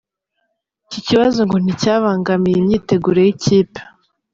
[0.85, 3.79] Iki kibazo ngo nticyabangamiye imyiteguro y’ikipe.